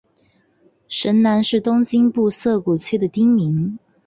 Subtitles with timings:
[0.87, 3.77] 神南是东京都涩谷区的町名。